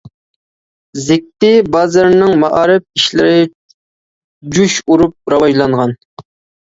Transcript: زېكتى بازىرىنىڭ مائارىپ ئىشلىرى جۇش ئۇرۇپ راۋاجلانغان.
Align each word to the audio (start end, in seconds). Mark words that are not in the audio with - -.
زېكتى 1.07 1.51
بازىرىنىڭ 1.75 2.33
مائارىپ 2.45 2.87
ئىشلىرى 3.01 3.37
جۇش 4.57 4.79
ئۇرۇپ 4.87 5.35
راۋاجلانغان. 5.35 5.95